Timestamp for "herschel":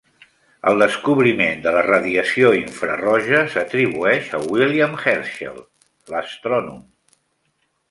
5.05-5.63